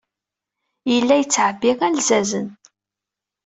Yella 0.91 1.15
yettɛebbi 1.17 1.71
alzazen. 1.87 2.47